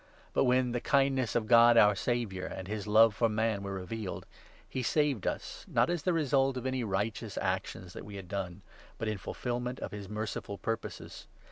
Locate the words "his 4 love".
2.67-3.15